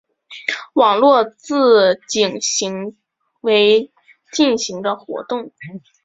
[0.73, 2.97] 网络自警行
[3.41, 3.91] 为
[4.31, 5.51] 进行的活动。